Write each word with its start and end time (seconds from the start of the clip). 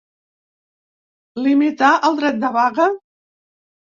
Limitar 1.47 1.89
el 2.09 2.17
dret 2.21 2.39
de 2.45 2.51
vaga? 2.57 2.89